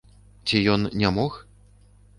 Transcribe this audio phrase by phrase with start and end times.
[0.51, 1.41] Ці ён не мог?